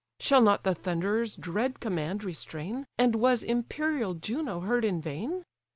Shall 0.19 0.41
not 0.41 0.63
the 0.63 0.73
Thunderer's 0.73 1.35
dread 1.35 1.79
command 1.79 2.23
restrain, 2.23 2.87
And 2.97 3.13
was 3.15 3.43
imperial 3.43 4.15
Juno 4.15 4.61
heard 4.61 4.83
in 4.83 4.99
vain? 4.99 5.43